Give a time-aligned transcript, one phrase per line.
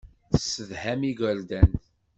[0.31, 1.69] Tessedham igerdan.